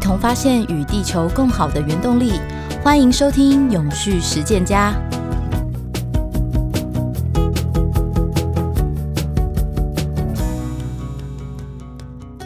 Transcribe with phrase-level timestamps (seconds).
[0.00, 2.40] 同发现与地球更好的原动力。
[2.82, 4.94] 欢迎收听永续实践家。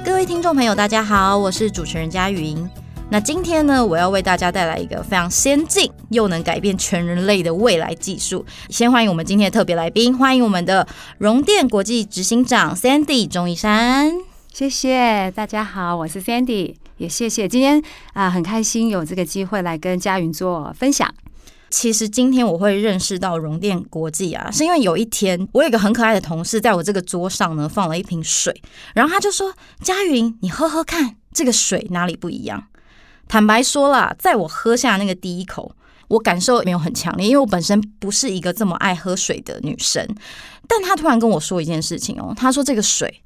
[0.04, 2.68] 各位听众朋友，大家好，我是主持人佳云。
[3.10, 8.42] 那今天呢，我要为大家带来一个非常先进又能改变全人类的未来技术。
[8.70, 10.86] 先欢迎我们今天的特别来宾，欢迎我们的
[11.18, 14.10] 融电国际执行长 Sandy 钟逸姗。
[14.50, 21.12] 谢谢大家好，我是 Sandy，也谢谢今天啊、很开心有这个机会来跟佳云做分享。
[21.68, 28.62] 其实今天我会认识到融电国际啊，是因为有一天我有一个很可爱的同事在我这个桌上呢放了一瓶水，
[28.94, 29.52] 然后他就说
[29.82, 32.68] ：“佳云，你喝喝看，这个水哪里不一样？”
[33.26, 35.74] 坦白说啦，在我喝下那个第一口，
[36.06, 40.06] 我感受没有很强烈，因为我本身不是一个这么爱喝水的女生。
[40.68, 43.22] 但他突然跟我说一件事情哦，他说这个水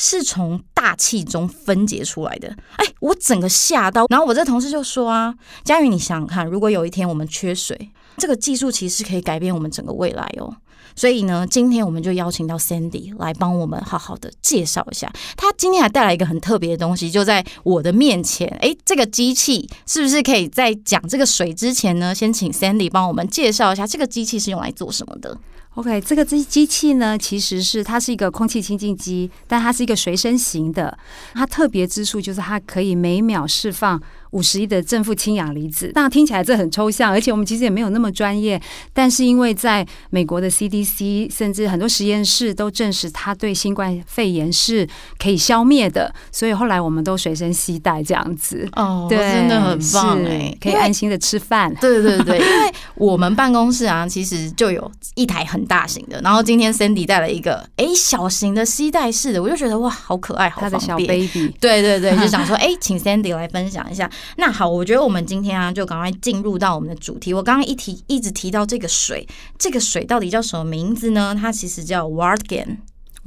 [0.00, 2.56] 是从大气中分解出来的。
[2.76, 4.06] 哎，我整个吓到。
[4.08, 10.54] 然后我这同事就说啊，佳宇，你想想看，如果有一天我们缺水，这个技术其实可以改变我们整个未来哦。
[10.98, 15.08] 所以呢，今天我们就邀请到 Sandy 来帮我们好好的介绍一下。
[15.36, 18.48] 他今天还带来一个很特别的东西，就在我的面前。
[18.60, 25.38] 诶，这个机器是不是可以在讲这个水之前呢，先请 Sandy 帮我们介绍一下这个机器是用来做什么的
[25.74, 30.98] ？OK，这个机机器呢，其实是它是一个空气清净机，但它是一个随身型的。
[31.34, 35.92] 它特别之处就是它可以每秒释放五十亿的正负氢氧离子。
[35.94, 38.60] 那听起来这很抽象，而且我们其实也没有那么专业。
[38.92, 48.68] 但是因为在美国的 CDC，甚至很多实验室都证实它对新冠肺炎是可以消灭的，所以后来我们都随身携带这样子。
[48.72, 51.72] 哦，对，真的很棒哎，可以安心的吃饭。
[51.80, 55.68] 对对对，因为我们办公室啊，其实就有一台很。
[55.68, 60.80] 大型的，然后今天 Sandy 带了一个哎小型的吸带式的，我就觉得哇，好可爱，好方便。
[60.80, 64.10] 他的小 baby，对对对， 就想说哎，请 Sandy 来分享一下。
[64.36, 67.32] 那好，我觉得我们今天啊，就赶快进入到我们的主题。
[67.34, 69.26] 我刚刚一提一直提到这个水，
[69.58, 71.36] 这个水到底叫什么名字呢？
[71.38, 72.78] 它其实叫 WaterGen。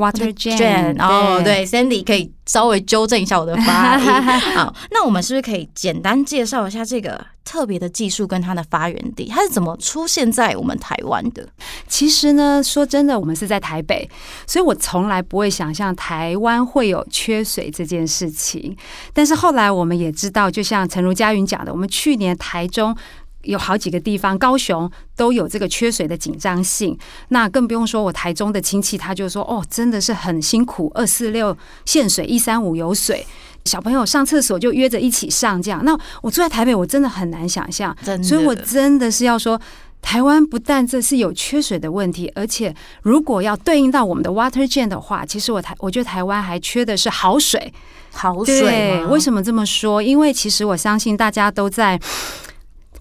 [0.02, 4.06] Water Jen，哦，对，Sandy 可以稍微纠正一下我的发音。
[4.56, 9.28] 好，那我们是不是可以简单介绍一下这个特别的技术跟它的发源地？
[9.30, 11.48] 它是怎么出现在我们台湾的？
[11.88, 14.10] 其实呢，说真的，我们是在台北，
[14.48, 18.76] 所以我从来不会想象台湾会有缺水这件事情。
[19.14, 22.96] 但是后来我们也知道，就像陈如嘉云讲的，我们去年台中。
[23.44, 26.98] 有好几个地方，高雄都有这个缺水的紧张性。
[27.30, 33.26] 那更不用说我台中的亲戚，他就说：“哦，真的是很辛苦，二四六限水，一三五有水，
[33.66, 37.96] 小朋友上厕所就约着一起上这样。”那我住在台北，我真的很难想象。
[38.24, 39.60] 所以我真的是要说，
[40.02, 47.74] 台湾不但这是有缺水的问题，而且如果要对应到我们的 WaterGen 的话，其实我台我觉得台湾还缺的是好水。
[48.12, 49.04] 好水。
[49.06, 50.02] 为什么这么说？
[50.02, 52.00] 因为其实我相信大家都在。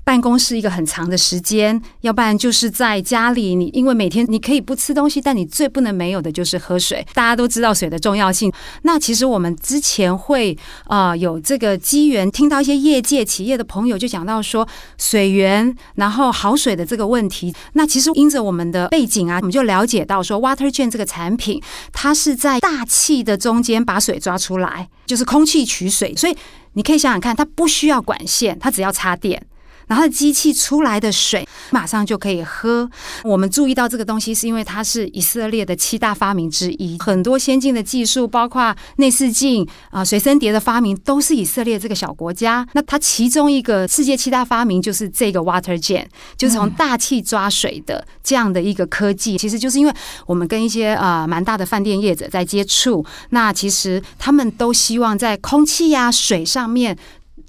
[0.04, 3.54] 办公室一个很长的时间，要不然就是在家里。
[3.54, 7.06] 你因为每天你可以不吃东西，但你最不能没有的就是喝水。
[7.14, 8.52] 大家都知道水的重要性。
[8.82, 10.56] 那其实我们之前会
[10.86, 14.66] 啊、有这个机缘，听到一些业界企业的朋友就讲到说
[14.98, 17.54] 水源，然后好水的这个问题。
[17.74, 21.62] 那其实因着我们的背景啊，我们就了解到说，WaterGen 这个产品，
[21.92, 26.14] 它是在大气的中间把水抓出来，就是空气取水。
[26.16, 26.36] 所以
[26.72, 29.46] 你可以想想看，它不需要管线，它只要插电。
[29.90, 32.88] 然后机器出来的水马上就可以喝。
[33.24, 36.96] 我们注意到这个东西，是因为它是以色列的七大发明之一。
[37.00, 42.64] 很多先进的技术，包括内视镜啊、随身碟的发明，都是以色列这个小国家。
[42.74, 49.36] 那它其中一个世界七大发明就是这个 water 剑就是从大气抓水的这样的一个科技。
[49.36, 49.92] 其实就是因为
[50.26, 56.96] 我们跟一些啊蛮大的饭店业者在接触，那其实他们都希望在空气呀、水上面。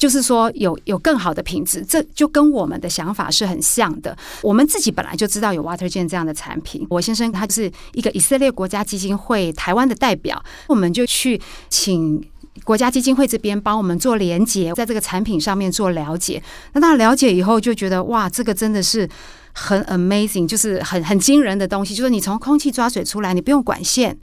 [0.02, 4.18] 就是说有有更好的品质，这就跟我们的想法是很像的。
[4.42, 6.88] 我们自己本来就知道有 WaterGen 这样的产品。
[6.90, 11.40] 我先生他是一个以色列国家基金会台湾的代表，我们就去
[11.70, 12.20] 请
[12.64, 16.42] 国家基金会这边帮我们做连接，在这个产品上面做了解。
[16.74, 19.08] 那当然了解以后就觉得哇，这个真的是
[19.54, 21.94] 很 amazing，就是很很惊人的东西。
[21.94, 24.18] 就是你从空气抓水出来，你不用管线，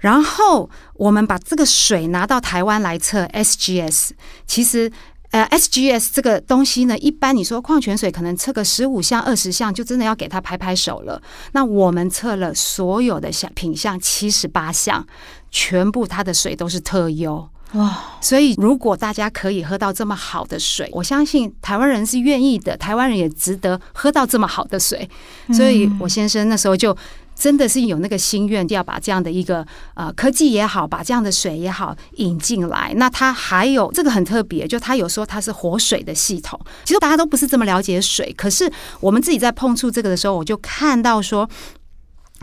[0.00, 4.10] 然后我们把这个水拿到台湾来测 SGS，
[4.44, 4.90] 其实。
[5.30, 11.22] 呃，SGS 这个东西呢，一般你说矿泉水可能测个十五项、二十项，就真的要给他拍拍手了。
[11.52, 15.06] 那我们测了所有的项品项七十八项，
[15.50, 18.18] 全部它的水都是特优哇！
[18.20, 25.08] 所以如果大家可以喝到这么好的水，我相信台湾人是愿意的，台湾人也值得喝到这么好的水。
[25.52, 26.96] 所以我先生那时候就。
[27.40, 32.92] 真的是有那个心愿，要把这样的一个呃科技也好，把这样的水也好引进来。
[32.96, 36.60] 那它还有这个很特别，就它有说它是活水的系统。
[36.84, 38.70] 其实大家都不是这么了解水，可是
[39.00, 41.48] 我们自己在碰触这个的时候，我就看到说。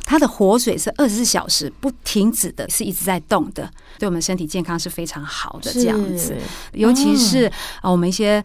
[0.06, 3.70] 它的活水是二十四小时不停止的，是一直在动的，
[4.00, 5.74] 对我们身体健康是非常好的。
[5.74, 6.38] 这样子，
[6.72, 7.52] 尤其是
[7.82, 8.42] 啊，我们一些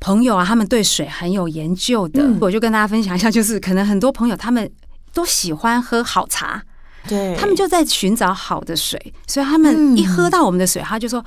[0.00, 4.68] 朋友啊，他们对水很有研究的，我就跟大家分享一下，就是可能很多朋友他们
[5.14, 6.62] 都喜欢喝好茶，
[7.08, 11.24] 对，他们就在寻找好的水，所以他们一喝到我们的水，他就说。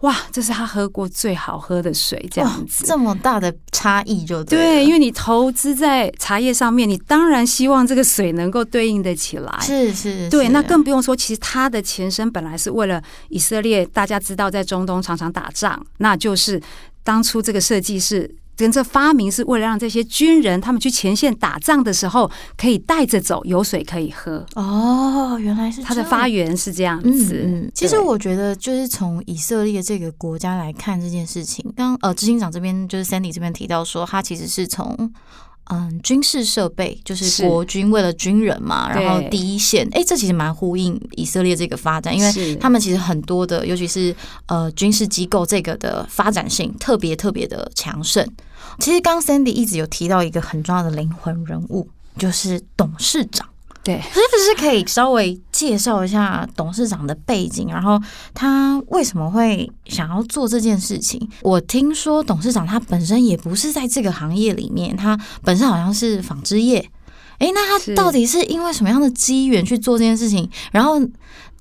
[0.00, 16.60] 哇，这是他喝过最好喝的水，这样子，这么大的差异就对，对，因为你投资在茶叶上面，你当然希望这个水能够对应得起来，是是，是，对，那更不用说，其实它的前身本来是为了以色列，大家知道在中东常常打仗，那就是
[17.02, 18.30] 当初这个设计是。
[18.56, 24.44] 跟这发明是为了让这些军人他们去前线打仗的时候可以带着走，有水可以喝。
[24.54, 27.44] 哦，原来是它的发源是这样子。
[27.46, 35.12] 嗯，其实我觉得就是从以色列这个国家来看这件事情，刚呃执行长这边就是 Sandy 这边提到说，他其实是从。
[35.68, 44.14] 嗯，军事设备就是国军为了军人嘛，然后第一线，哎、欸，这其实蛮呼应以色列这个发展，因为他们其实很多的，尤其是
[44.46, 48.24] 呃军事机构这个的发展性特别特别的强盛。
[48.78, 53.48] 其实刚 Sandy 一直有提到一个很重要的灵魂人物，就是董事长。
[53.86, 57.96] 对，是不是可以稍微介绍一下董事长的背景，然后
[58.34, 61.30] 他为什么会想要做这件事情？
[61.42, 66.90] 我听说董事长他本身也不是在这个行业里面，他本身好像是纺织业。
[67.38, 70.50] 诶，那他到底是因为什么样的机缘去做这件事情？
[70.72, 71.00] 然后。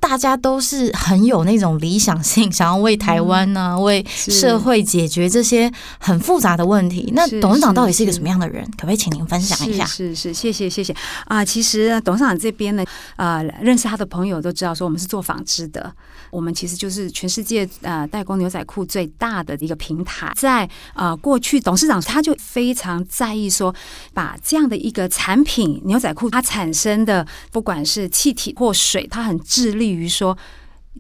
[0.08, 7.12] 大家都是很有那种理想性，想要为台湾呢、啊嗯，为社会解决这些很复杂的问题。
[7.16, 8.64] 那董事长到底是一个什么样的人？
[8.78, 9.84] 可不可以请您分享一下？
[9.84, 11.44] 是是，是，谢谢谢谢啊。
[11.44, 12.86] 其实董事长这边呢，
[13.16, 15.92] 呃，认识他的朋友都知道，说我们是做纺织的，
[16.30, 20.32] 我们其实就是全世界呃代工牛仔裤最大的一个平台。
[20.36, 23.74] 在呃过去，董事长他就非常在意说，
[24.14, 30.38] 把这样的一个产品牛仔裤它产生的不管是气体或水，它很致力于说，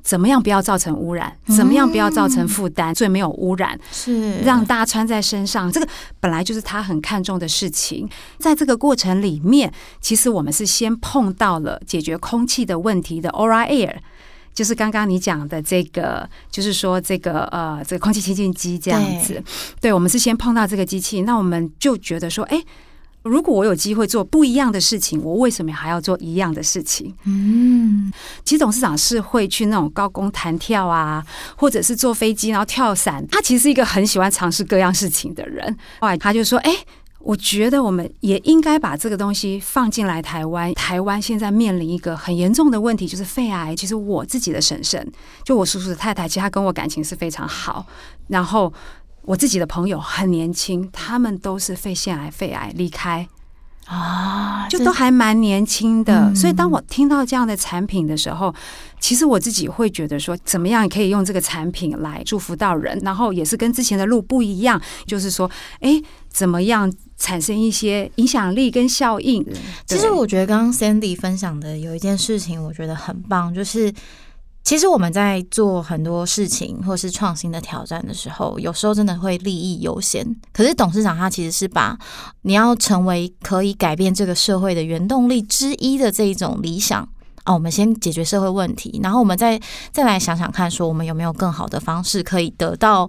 [0.04, 1.36] 怎么样不要造成污染？
[1.56, 2.94] 怎么样不要造成负担？
[2.94, 5.88] 最没有污染是让大家穿在身上，这个
[6.20, 8.08] 本来就是他很看重的事情。
[8.38, 9.72] 在这个过程里面，
[10.02, 13.96] 其实我们是先碰到了解决空气的问题的 Aura Air，
[14.54, 19.34] 就是刚刚你讲的这个，就是说这个呃，这个空气清净机这样子。
[19.34, 19.44] 对，
[19.82, 22.62] 对，我们是先碰到这个机器，那我们就觉得说，哎。
[23.26, 27.12] 如果我有机会做不一样的事情，我为什么还要做一样的事情？
[27.24, 28.14] 嗯，
[28.44, 31.26] 其实董事长是会去那种高空弹跳啊，
[31.58, 33.26] 或者是坐飞机然后跳伞。
[33.28, 35.76] 他其实是一个很喜欢尝试各样事情的人。
[36.02, 36.72] 后来他就说：“哎，
[37.18, 40.72] 我觉得我们也应该把这个东西放进来台湾。
[40.76, 43.76] 台湾现在面临一个很严重的问题，就是肺癌。
[43.76, 45.12] 其实我自己的婶婶，
[45.44, 47.88] 就我叔叔的太太，其实他跟我感情是非常好。
[48.28, 48.72] 然后。”
[49.26, 53.28] 我自己的朋友很年轻，他们都是肺腺癌、肺癌离开
[53.88, 56.34] 啊，就都还蛮年轻的。
[56.34, 58.54] 所以当我听到这样的产品的时候，
[59.00, 65.50] 其实我自己会觉得说，怎么样可以用这个产品来祝福到人，然后也是跟之前的路不一样，就是说，
[65.80, 69.46] 哎，怎么样产生一些影响力跟效应？
[69.86, 73.92] 其实我觉得刚刚 Sandy 分享的有一件事情，我觉得很棒，就是。
[74.66, 80.26] 其实我们在做很多事情或是创新的挑战的时候，有时候真的会利益优先。
[80.52, 81.96] 可是董事长他其实是把
[82.42, 87.08] 你要成为可以改变这个社会的原动力之一的这一种理想
[87.44, 89.62] 啊，我们先解决社会问题，然后我们再
[89.92, 93.08] 再来想想看，说我们有没有更好的方式可以得到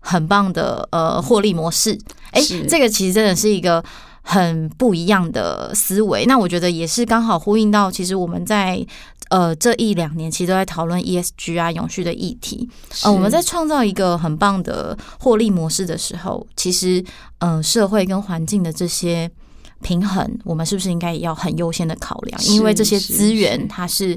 [0.00, 1.96] 很棒的呃获利模式？
[2.32, 3.80] 哎，这个其实真的是一个
[4.22, 6.26] 很不一样的思维。
[6.26, 8.84] 那我觉得也是刚好呼应到，其实我们在。
[9.28, 12.68] 呃，这一两年其实都在讨论 ESG 啊，永续的议题。
[13.02, 17.04] 呃，我们在创造一个很棒的获利模式的时候，其实，
[17.38, 19.28] 呃，社会跟环境的这些
[19.82, 22.40] 平衡，我们是不是应该也要很优先的考量？
[22.44, 24.16] 因为这些资源它是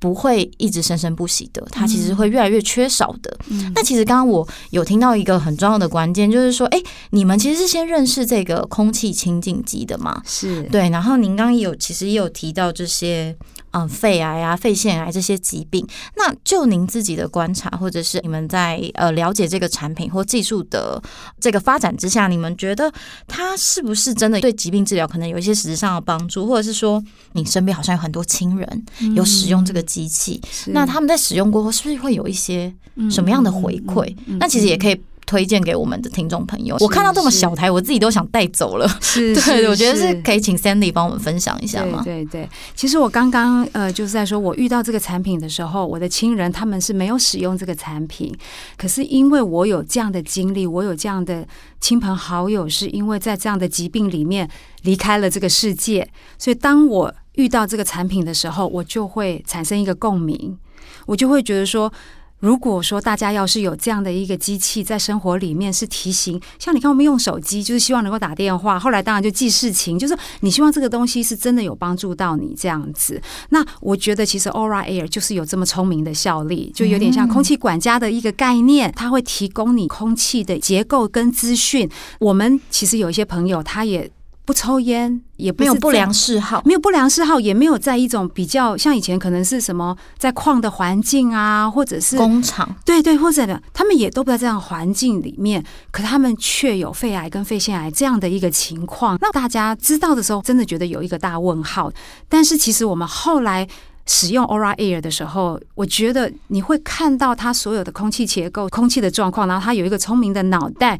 [0.00, 3.38] 不会一直生生不息的，它其实会越来越缺少的。
[3.74, 10.20] 那其实刚刚我有听到一个很重要的关键，就是说，哎，你们其实是先认识这个空气清净机的嘛？
[10.26, 10.90] 是对。
[10.90, 13.36] 然后您刚刚也有其实也有提到这些。
[13.72, 15.86] 嗯，肺癌啊、肺腺癌这些疾病，
[16.16, 21.00] 那就您自己的观察，或者是你们在呃了解这个产品或技术的
[21.38, 22.92] 这个发展之下，你们觉得
[23.28, 28.84] 它是不是真的对疾病治疗可能有一些实质上的帮助，或者是说你身边好像有很多亲人
[29.14, 32.74] 有使用这个机器，嗯，那他们在使用过后是不是会有一些
[33.10, 34.14] 什么样的回馈？
[34.40, 35.00] 那其实也可以。
[35.26, 36.76] 推荐给我们的听众朋友。
[36.80, 38.88] 我看到这么小台，我自己都想带走了。
[39.00, 42.02] 是， 对，我觉得是可以请 Sandy 帮我们分享一下吗？
[42.04, 48.34] 对对对，其实我刚刚呃就是在说，我遇到这个产品的时候，我的亲人他们是没有使用这个产品，
[48.76, 51.46] 可是因为我有这样的经历，我有这样的
[51.80, 54.48] 亲朋好友，是因为在这样的疾病里面
[54.82, 56.08] 离开了这个世界，
[56.38, 60.58] 所以当我遇到这个产品的时候，我就会产生一个共鸣，
[61.06, 61.92] 我就会觉得说。
[62.40, 73.20] 如果说大家要是有这样的一个机器在生活里面是提醒，像你看我们用手机就是希望能够打电话，后来当然就记事情，就是你希望这个东西是真的有帮助到你这样子。
[73.50, 81.88] 那我觉得其实 Aura Air 就是有这么聪明的效力，就有点像空气管家的一个概念，它会提供你空气的结构跟资讯。
[82.18, 84.10] 我们其实有一些朋友他也。
[84.50, 99.16] 不抽烟，也没有不良嗜好，没有不良嗜好，也没有在一种比较像以前可能是什么在矿的环境啊，或者是工厂，对对，或者呢，他们也都不在这样环境里面，可他们却有肺癌跟肺腺癌这样的一个情况。
[99.20, 101.92] 那大家知道的时候，真的觉得有一个大问号。
[102.28, 103.68] 但是其实我们后来
[104.06, 110.98] 使用 Aura Air 的时候，我觉得你会看到它所有的空气结构、空气的状况，然后它有一个聪明的脑袋。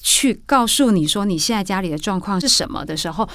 [0.00, 3.28] 去告诉你说你现在家里的状况是什么的时候，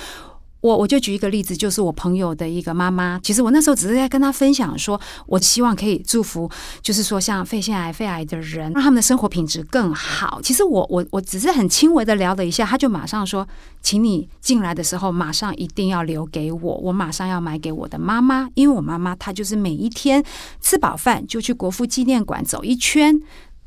[0.61, 3.19] 我我就举一个例子，就是我朋友的一个妈妈。
[3.21, 6.49] 其实我那时候只是在跟她分享说，我希望可以祝福，
[6.81, 10.39] 就是说像肺腺癌、肺癌的人，让他们的生活品质更好。
[10.41, 13.45] 其实我我我只是很轻微的聊了一下，他就马上说，
[13.81, 20.23] 请你进来的时候马上一定要留给我，我马上要买给我的妈妈，因为我妈妈她就是每一天
[20.61, 23.19] 吃饱饭就去国父纪念馆走一圈。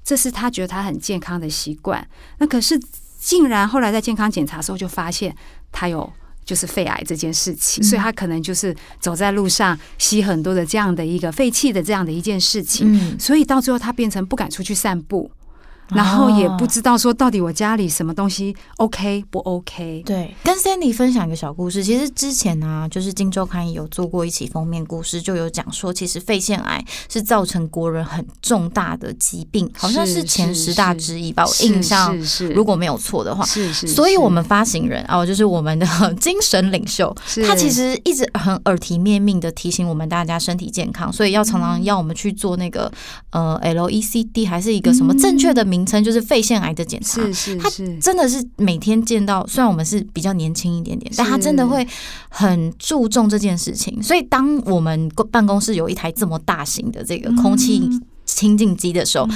[0.06, 2.06] 这是他觉得他很健康的习惯，
[2.38, 2.80] 那可是
[3.18, 5.34] 竟然后来在健康检查的时候就发现
[5.72, 6.08] 他有
[6.44, 15.28] 就是肺癌这件事情，所以他可能就是走在路上吸很多的这样的一个废气的这样的一件事情，所以到最后他变成不敢出去散步。
[15.88, 20.02] 然后也不知道说到底我家里什么东西 OK 不 OK？
[20.04, 21.84] 对，跟 Sandy 分享一个小故事。
[21.84, 31.46] 其实之前呢、啊，就是《金周刊》有做过一起封面故事，就有讲说，其实肺腺癌是造成国人很重大的疾病，好像是前十大之一吧。
[31.46, 32.16] 我印象
[32.52, 33.86] 如果没有错的话，是是。
[33.86, 35.86] 所以我们发行人哦，就是我们的
[36.20, 37.14] 精神领袖，
[37.46, 42.90] 他其实一直很耳提面命的提醒我们大家身体健康，所以要常常要我们去做那个
[43.30, 45.75] 呃 LECD 还是一个什么正确的名。
[45.76, 47.68] 名称就是肺腺癌的检查，是是是，他
[48.00, 51.86] 真的是每天见到，虽然我们是比较年轻一点点，但他真的会
[52.30, 54.02] 很注重这件事情。
[54.02, 57.86] 所以，当我们办公室有一台这么大型的这个空气
[58.24, 59.28] 清净机的时候，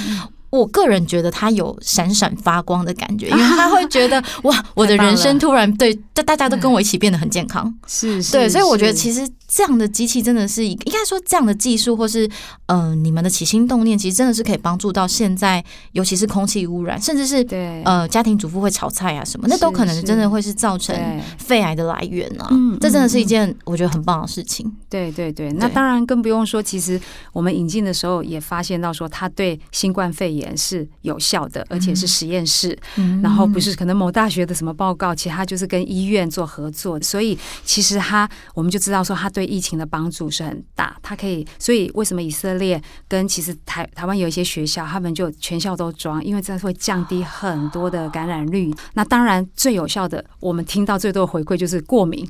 [0.49, 5.93] 我个人觉得他有闪闪发光的感觉， 因为他会觉得 哇，我的人生突然对，
[6.25, 9.29] 大家都跟我一起变得很健康，是，对，所以我觉得其实。
[9.53, 12.27] 这样的机器真的是应该说，这样的技术或是
[12.67, 20.95] 呃你们的起心动念，其实真的是可以帮助到现在，尤其是空气污染，甚至是对呃家庭主妇会炒菜啊什么，那都可能真的会是造成
[21.37, 22.49] 肺癌的来源啊。
[22.79, 24.71] 这真的是一件我觉得很棒的事情。
[24.89, 26.99] 对对对，那当然更不用说，其实
[27.33, 32.77] 我们引进的时候也发现到说，它对新冠肺炎是有效的，而且是实验室，
[33.21, 39.40] 然后不是可能某大学的什么报告，其实它就是跟医院做合作，所以其实它我们就知道说它对。
[39.41, 48.71] 对疫情的帮助是很大，它可以，所以为什么以色列跟其实台台湾有一些学校，他们就全校都装，因为这会降低很多的感染率。
[48.93, 52.29] 那当然最有效的，我们听到最多的回馈就是过敏，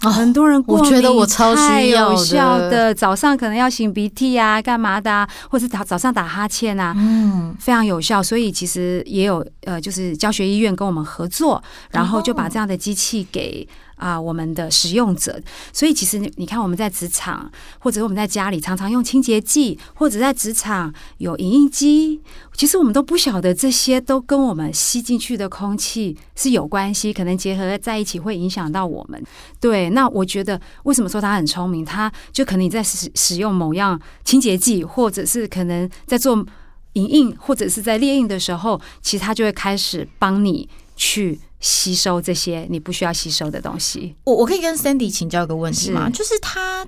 [0.00, 8.20] 很多人过敏，我觉得我超需要的，有效的，早上可能要擤鼻涕啊，干嘛的啊，或是早早上打哈欠啊，嗯，非常有效。
[8.20, 11.62] 所以其实也有呃，就是教学医院跟我们合作，
[11.92, 13.68] 然后就把这样的机器给。
[13.98, 15.40] 啊，我们的使用者，
[15.72, 17.50] 所以其实你看，我们在职场
[17.80, 22.20] 或者我们在家里常常用清洁剂，或者在职场有影印机，
[22.54, 29.22] 其实我们都不晓得这些都跟我们吸进去的空气是有关系，可能结合在一起会影响到我们。
[29.60, 31.84] 对，那我觉得为什么说他很聪明？
[31.84, 36.46] 他就可能你在使使用某样清洁剂，或者是可能在做
[36.92, 41.40] 影印，或者是在列印的时候，其实他就会开始帮你去。
[41.60, 44.14] 吸收这些你不需要吸收的东西。
[44.24, 46.08] 我我可以跟 Sandy 请教一个问题吗？
[46.10, 46.86] 就是他。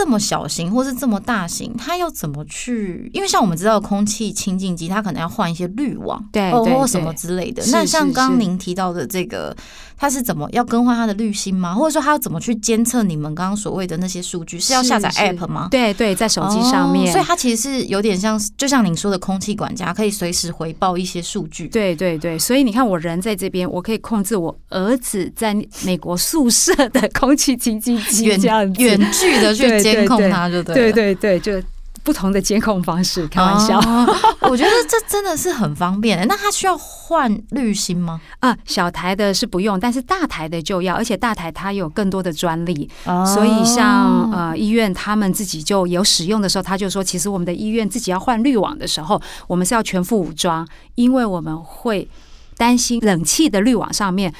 [0.00, 3.10] 这么小型或是这么大型，它要怎么去？
[3.12, 7.62] 因为像我们知道空气清净机，它可能要换一些滤网，对，或什么之类的。
[7.70, 9.54] 那像刚刚您提到的这个，
[9.98, 11.74] 它是怎么要更换它的滤芯吗？
[11.74, 14.58] 或者说它要怎么去监测你们刚刚所谓的那些数据？
[14.58, 15.68] 是要下载 App 吗？
[15.70, 17.12] 对对，在手机上面。
[17.12, 21.68] 所以它其实是有点像，就像您说的空气管家，可以随时回报一些数据。
[21.68, 25.54] 对对对，所以你看，我人在这边，我可以控制我儿子在
[25.84, 29.89] 美国宿舍的空气清净机，远远距的去。
[29.92, 31.66] 监控它就对，对对对，就
[32.02, 33.78] 不同的监控方式，开玩笑。
[33.78, 36.26] 哦、我觉得这真的是很方便。
[36.26, 38.18] 那他需要换滤芯吗？
[38.38, 52.08] 啊，小台的是不用，但是大台的就要，而且大台它有更多的专利，哦、所以像呃医院他们自己就有使用的时候，他就说，其实我们的医院自己要换滤网的时候，我们是要全副武装，因为我们会
[52.56, 54.32] 担心冷气的滤网上面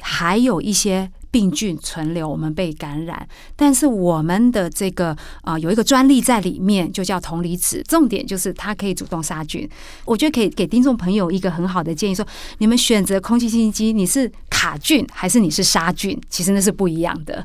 [0.00, 1.10] 还有一些。
[1.32, 5.08] 病菌存留，我们被感染，但是我们的这个
[5.40, 9.66] 啊、呃、有一个专利在里面，就叫铜离子，重点就是它可以主动杀菌。
[10.04, 16.20] 我觉得可以给听众朋友一个很好的建议说，说你们选择空气清新机，你是卡菌还是你是杀菌？
[16.28, 17.44] 其实那是不一样的。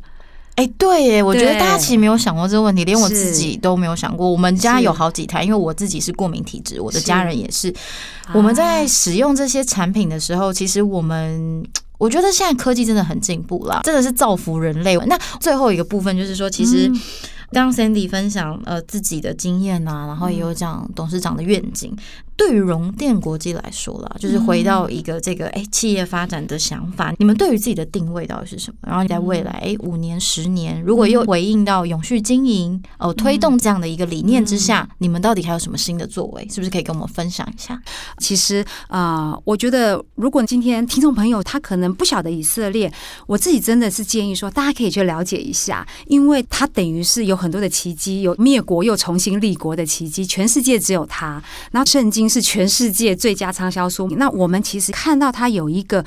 [0.55, 4.29] 哎、欸，对耶，我觉得大家其实没有想过这个问题，连我自己都没有想过。
[4.29, 7.73] 我们家有好几台，因为我自己是过敏体质，我的家人也是。
[8.33, 11.65] 我们在使用这些产品的时候，其实我们。
[11.97, 14.95] 我觉得现在科技真的很进步了，真的是造福人类。
[15.07, 16.87] 那最后一个部分就是说，其实
[17.51, 21.95] 刚刚 Sandy 分享呃自己的经验啊，然后也有讲董事长的愿景。
[22.37, 28.77] 对于融电国际来说啦，就是回到一个这个哎企业发展的想法，你们对于自己的定位到底是什么？
[28.83, 36.47] 然后你在未来哎五年、十年，如果又回应到永续经营哦，推动这样的一个理念之下，你们到底还有什么新的作为？
[36.49, 37.81] 是不是可以跟我们分享一下？
[38.19, 42.93] 其实啊，我觉得如果今天听众朋友他可能不晓得以色列，
[43.25, 51.41] 我自己真的是建议说，大家可以去了解一下，因为它等于是有很多的奇迹，有灭国又重新立国的奇迹，全世界只有它。
[51.71, 52.26] 然后圣经。
[52.29, 54.07] 是全世界最佳畅销书。
[54.17, 56.03] 那我们其实看到它有一个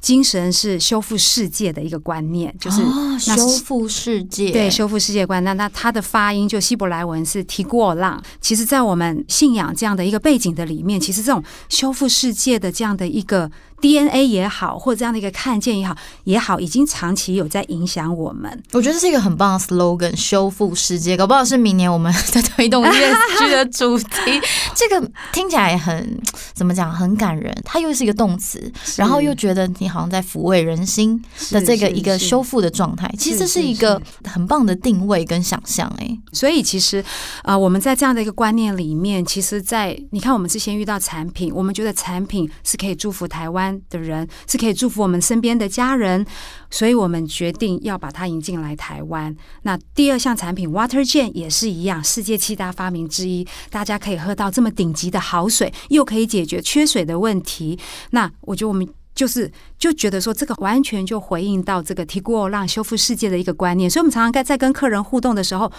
[0.00, 2.82] 精神是修复世界的一个观念，就是
[3.18, 4.50] 修复世界。
[4.50, 5.42] 对，修复世界观。
[5.42, 8.22] 那那它的发音就希伯来文是提过浪。
[8.40, 13.50] 其实，在我们信仰这样的一个背景的里面，其实这种修复世界的这样的一个。
[13.80, 18.62] DNA 也好，或者这样的一个看见也好，也好，已经长期有在影响我们。
[18.72, 21.16] 我觉得这是一个很棒的 slogan，修复世界。
[21.16, 24.06] 搞不好是明年我们在推动 ESG 的主题。
[24.74, 26.20] 这个听起来也很
[26.54, 27.54] 怎么讲，很感人。
[27.64, 33.12] 它又是一个动词，然后又觉得你好像在抚慰人心的这个一个修复的状态。
[33.18, 35.90] 其实这是一个很棒的定位跟想象。
[35.98, 36.98] 哎，所以其实
[37.42, 43.65] 啊、呃，我们在这样的一个观念里面，其实在，在你看，我们之前遇到产品，我们觉得产品是可以祝福台湾。
[43.88, 46.26] 的人是可以祝福我们身边的家人，
[46.70, 49.34] 所以我们决定要把它引进来台湾。
[49.62, 57.78] 那第二项产品 Water 剑也是一样，世界七大发明之一，大家可以喝到这么顶级的好水，又可以解决缺水的问题。
[58.10, 58.86] 那我觉得我们。
[59.16, 65.72] 就是就觉得说，这个完全就回应到这个 TIGUO 让修复世界的一个观念，所以我们常常在在跟客人互动的时候，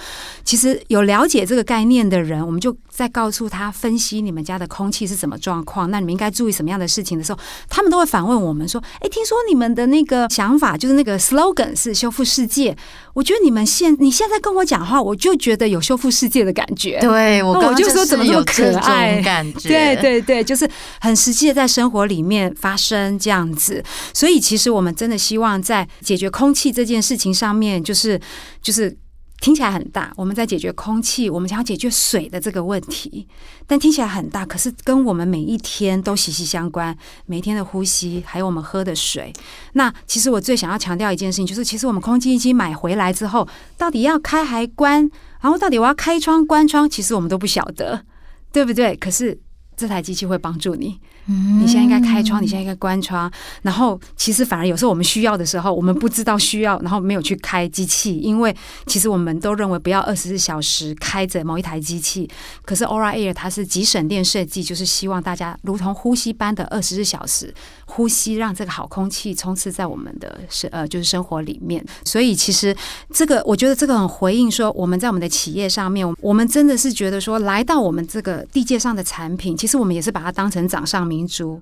[0.43, 12.75] 其实有了解这个概念的人，我们就在告诉他分析你们家的空气是什么状况，那你们应该注意什么样的事情的时候，他们都会反问我们说：“哎，听说你们的那个想法就是那个 slogan 是修复世界。”
[13.13, 16.99] 我觉得你们现你现在跟我讲话，我就觉得有修复世界的感觉。
[16.99, 20.69] 对，我我就说怎么这么可爱，感觉对对对，就是
[21.01, 23.83] 很实际的在生活里面发生这样子。
[24.13, 28.19] 所以其实我们真的希望在解决空气这件事情上面，就是
[28.61, 28.97] 就是。
[29.39, 33.27] 听起来很大，我们在解决空气，我们想要解决水的这个问题，
[33.67, 39.31] 但听起来很大，可是跟我们每一天都息息相关，每一天的呼吸，还有我们喝的水。
[39.73, 45.07] 那其实我最想要强调一件事情，就是其实我们空气机买回来之后，到底要开还关，
[45.39, 48.03] 然后到底我要开窗关窗，其实我们都不晓得，
[48.51, 48.95] 对不对？
[48.95, 49.39] 可是
[49.75, 50.99] 这台机器会帮助你。
[51.27, 53.29] 你现在应该开窗，你现在应该关窗。
[53.61, 62.29] 然后，其实反而有时候我们需要的时候，我们不知道需要，然后没有去开机器，因为其实我们都认为不要二十四小时开着某一台机器。
[62.63, 67.53] 可是 Aura Air 它是极省电设计，就是希望大家如同呼吸般的二十四小时
[67.85, 71.85] 呼吸，让这个好空气充斥在我们的生呃就是生活里面。
[72.05, 72.73] 所以其实
[73.11, 81.16] 这个我觉得这个很回应说，我们在我们的企业上面，我们真的是觉得说，来到我们这个地界上的产品，其实我们也是把它当成掌上明。
[81.17, 81.61] 明珠，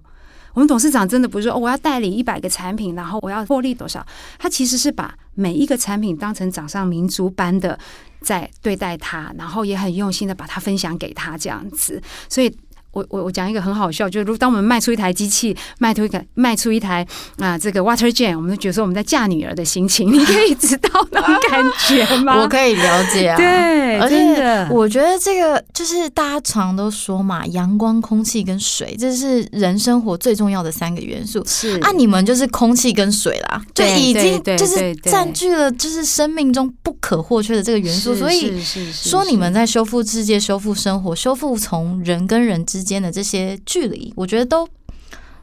[0.54, 4.06] 我们董事长真的不是说，哦，我要代理一百个产品，然后我要获利多少？
[4.38, 7.80] 他其实是把每一个产品当成掌上明珠般的
[8.20, 12.54] 在对待他，然后也很用心的把它分享给他这样子，所以。
[12.96, 17.06] 我我我讲一个很好笑，就是如当我们卖出一台机器，卖出一个卖出一台
[17.40, 22.40] 啊这个 WaterGen，我们就觉得说我们在嫁女儿的心情，你可以知道那种感觉吗？
[22.42, 23.36] 我可以了解啊。
[23.36, 31.44] 对，而且我觉得这个就是大家常都说嘛，阳光、空气跟水，这是人生活最重要的三个元素。
[31.46, 38.16] 是啊，你们就是空气跟水啦，就已经就是占据了就是生命中不可或缺的这个元素。
[38.16, 44.66] 所以说你们在修复世界、修复生活、修复从人跟人之间的这些距离，我觉得都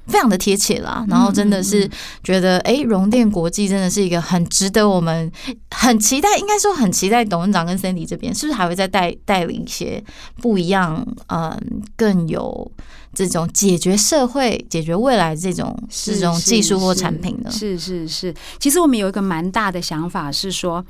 [0.06, 1.04] 非常的贴切啦。
[1.08, 1.90] 然后真的是
[2.22, 5.30] 觉得，哎，荣电国际真的是一个很值得我们
[5.70, 10.02] 很期待，应该说很期待董事长跟 Cindy 这边是不是还会再带带领一些
[10.40, 11.60] 不一样，嗯，
[11.96, 12.70] 更有
[13.12, 17.50] 这种解决社会、解决未来这种这种技术或产品呢？
[17.50, 20.84] 是是是，其实我们有一个蛮大的想法是说。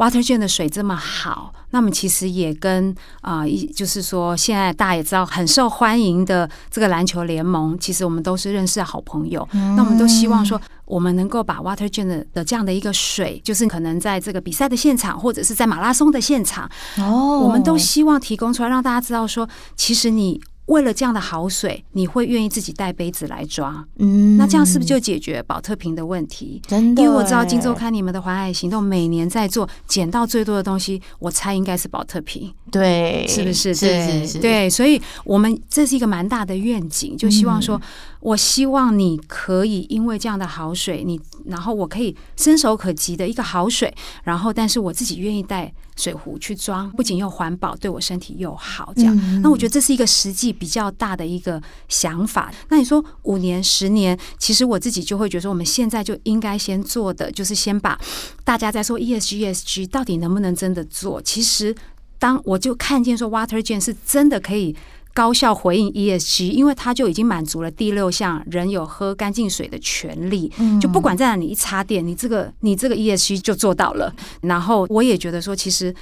[0.00, 9.46] WaterGen 的水这么好，那么其实也跟啊，一、呃、就是说，现在大家也知道很受欢迎的这个篮球联盟，其实我们都是认识的好朋友。
[9.52, 20.40] 嗯、那我们都希望说，我们能够把 WaterGen 的的这样的一个水，就是可能在这个比赛的现场，或者是在马拉松的现场，哦，我们都希望提供出来，让大家知道说，其实你。
[20.70, 23.84] 为了这样的好水，你会愿意自己带杯子来抓？
[23.98, 26.62] 嗯，那这样是不是就解决保特瓶的问题？
[26.66, 32.52] 真的，因为我知道《金周刊》你们的环海行动每年在做捡到最多的东西，我猜应该是保特瓶。
[32.70, 33.74] 对，是不是？
[33.74, 34.38] 是是是。
[34.38, 37.76] 对，所以我们这是一个蛮大的愿景，就希望说。
[37.76, 37.82] 嗯
[38.20, 43.92] 我希望你可以因为这样的好水，你然后我可以伸手可及的一个好水，
[44.24, 49.16] 然后但是我自己愿意带水壶去装，不仅又环保，对我身体又好，这样。
[49.22, 52.52] 嗯、那我觉得这是一个实际比较大的一个想法。
[52.68, 57.98] 那你说五年、十年，其实我自己就会觉得说，我们现在就应该先做的就是先把
[58.44, 61.22] 大家在说 ESG、ESG 到底能不能真的做？
[61.22, 61.74] 其实
[62.18, 64.76] 当我就看见说 WaterGen 是真的可以。
[65.12, 70.50] 高效回应 ESG，因为它就已经满足了第六项，人有喝干净水的权利。
[70.80, 74.14] 就不管在哪里一插电，你这个你这个 ESG 就做到了。
[74.42, 75.94] 然后我也觉得说，其实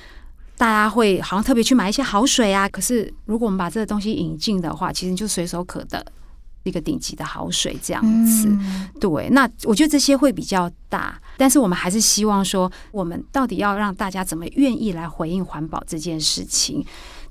[0.56, 2.68] 大家会好像特别去买一些好水啊。
[2.68, 6.04] 可是如果我们把这个东西引进的话，其实就随手可得
[6.64, 8.48] 一个顶级的好水这样子。
[9.00, 16.84] 对，那我觉得这些会比较大，但是我们还是希望说，我们到底要让大家怎么愿意来回应环保这件事情。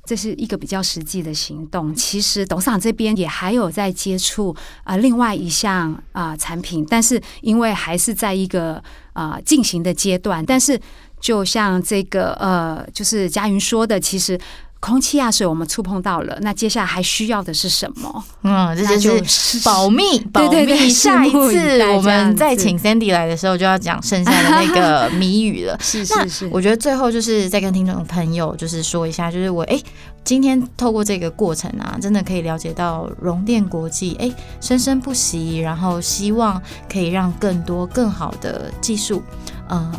[0.08, 1.94] 这是一个比较实际的行动。
[1.94, 10.44] 其实董事长这边也还有在接触啊，另外一项啊产品，但是因为还是在一个啊进行的阶段。
[10.46, 10.80] 但是
[11.20, 14.40] 就像这个呃，就是佳云说的，其实。
[14.80, 18.24] 空气啊，水我们触碰到了，那接下来还需要的是什么？
[18.44, 20.90] 嗯，这就是保密， 保密。
[20.90, 25.78] 下一次我们再请 Sandy 来的时候，就要讲剩下的那个 谜语了。
[25.82, 26.50] 是是是。
[26.52, 29.80] 我觉得最后就是再跟听众朋友就是说一下，就是我哎，
[30.24, 36.62] 今天透过这个过程啊，真的可以了解到融电国际哎生生不息，然后希望
[36.92, 39.22] 可以让更多更好的技术，
[39.70, 39.92] 嗯。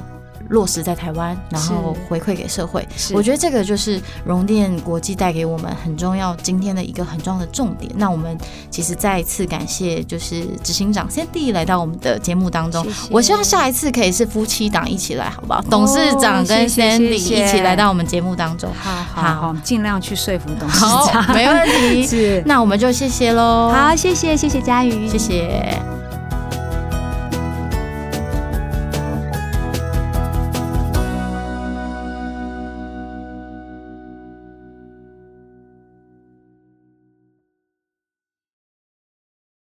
[0.48, 2.86] 落实在台湾，然后回馈给社会。
[3.12, 7.90] 我觉得这个就是融电国际带给我们很重要，今天的一个很重要的重点。
[7.96, 8.36] 那我们
[8.70, 12.82] 其实再一次感谢，就是执行长 Sandy 来到我们的节目当中。
[12.84, 13.08] 谢谢。
[13.10, 15.60] 我希望下一次可以是夫妻档一起来，好不好？
[15.60, 18.70] 哦、董事长跟 Sandy 一起来到我们节目当中。
[18.78, 21.22] 好好好，尽量去说服董事长。
[21.22, 22.06] 好，没问题。
[22.08, 23.70] 是，那我们就谢谢喽。
[23.74, 25.97] 好，谢谢谢谢佳瑜，谢谢。